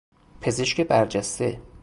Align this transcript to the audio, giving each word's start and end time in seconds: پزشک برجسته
پزشک 0.41 0.81
برجسته 0.81 1.59